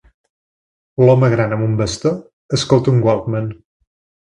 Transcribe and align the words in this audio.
L'home 1.03 1.29
gran 1.35 1.55
amb 1.59 1.67
un 1.67 1.77
bastó 1.85 2.17
escolta 2.61 2.95
un 2.99 3.07
walkman. 3.11 3.57